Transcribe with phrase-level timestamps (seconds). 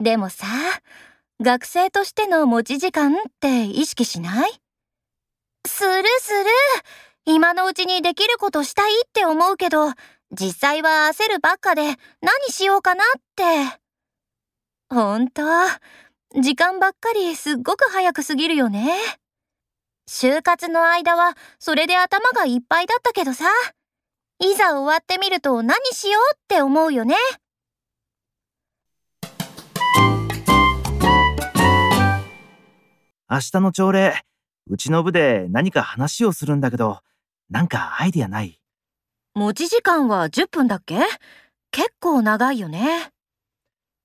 [0.00, 0.46] でもさ、
[1.40, 4.50] 学生としての持ち時間って意識しない？
[5.66, 6.44] するする。
[7.26, 9.92] 今のうちにできることしたいって思うけど、
[10.30, 11.96] 実際は焦るばっかで何
[12.48, 13.42] しようかなって。
[14.88, 15.42] ほんと、
[16.40, 18.96] 時間ばっかりすっごく早く過ぎるよね。
[20.08, 23.46] 就活の間はそれで頭がいっぱいだったけどさ、
[24.38, 27.16] いざ終わってみると何しようって思うよね。
[33.30, 34.14] 明日の朝礼、
[34.70, 37.00] うちの部で何か話をするんだけど、
[37.50, 38.58] なんかアイディアない？
[39.34, 40.98] 持ち時間は10分だっけ？
[41.70, 43.10] 結構長いよね。